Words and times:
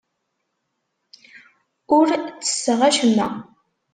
Ur 1.97 2.07
ttesseɣ 2.29 2.79
acemma. 2.87 3.27